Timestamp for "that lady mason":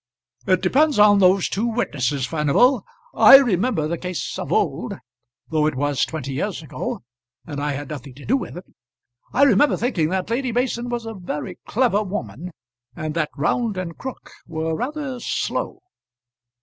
10.09-10.89